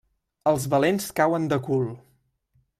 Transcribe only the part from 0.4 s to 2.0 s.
Els valents cauen de cul.